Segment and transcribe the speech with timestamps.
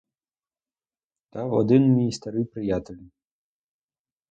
[1.33, 3.03] Дав один мій старий приятель.